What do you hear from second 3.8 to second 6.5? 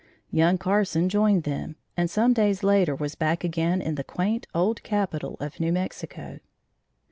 in the quaint old capital of New Mexico.